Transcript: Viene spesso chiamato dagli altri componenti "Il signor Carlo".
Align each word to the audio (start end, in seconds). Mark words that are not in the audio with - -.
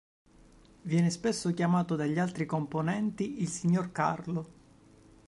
Viene 0.81 1.11
spesso 1.11 1.53
chiamato 1.53 1.95
dagli 1.95 2.17
altri 2.17 2.47
componenti 2.47 3.39
"Il 3.39 3.47
signor 3.47 3.91
Carlo". 3.91 4.49